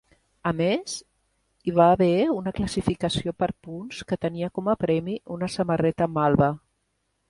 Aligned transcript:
A 0.51 0.53
més, 0.61 0.95
hi 1.69 1.73
va 1.81 1.89
haver 1.97 2.09
una 2.37 2.55
classificació 2.61 3.37
per 3.45 3.51
punts, 3.69 4.03
que 4.11 4.21
tenia 4.27 4.53
com 4.59 4.75
a 4.75 4.79
premi 4.89 5.23
una 5.39 5.55
samarreta 5.59 6.15
malva. 6.21 6.55